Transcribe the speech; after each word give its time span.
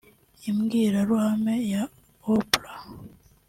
imbwiraruhame 0.49 1.55
ya 1.71 1.83
Oprah 2.33 2.75